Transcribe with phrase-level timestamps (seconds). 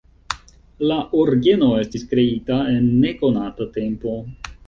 [0.91, 4.19] La orgeno estis kreita en nekonata tempo.